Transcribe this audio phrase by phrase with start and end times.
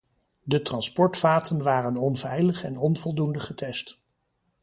[0.43, 3.99] De transportvaten waren onveilig en onvoldoende getest.